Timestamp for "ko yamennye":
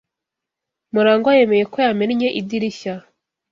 1.73-2.29